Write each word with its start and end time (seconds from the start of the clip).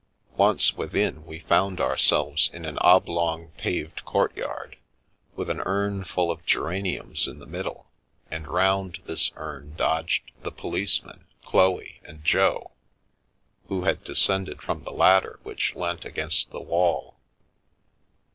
t 0.31 0.35
Once 0.35 0.73
within, 0.75 1.27
we 1.27 1.41
found 1.41 1.79
ourselves 1.79 2.49
in 2.53 2.65
an 2.65 2.79
oblong, 2.79 3.51
paved 3.57 4.03
courtyard, 4.03 4.75
with 5.35 5.47
an 5.47 5.59
urn 5.63 6.03
full 6.03 6.31
of 6.31 6.43
geraniums 6.43 7.27
in 7.27 7.37
the 7.37 7.45
middle, 7.45 7.87
and 8.31 8.47
round 8.47 8.97
this 9.05 9.29
urn 9.35 9.75
dodged 9.75 10.31
the 10.41 10.51
policeman, 10.51 11.27
Chloe, 11.45 11.99
and 12.03 12.23
Jo, 12.25 12.71
who 13.67 13.83
had 13.83 14.03
descended 14.03 14.59
from 14.59 14.83
the 14.83 14.91
ladder 14.91 15.39
which 15.43 15.75
leant 15.75 16.03
against 16.03 16.49
the 16.49 16.61
wall. 16.61 17.19